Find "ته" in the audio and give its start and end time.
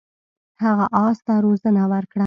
1.25-1.33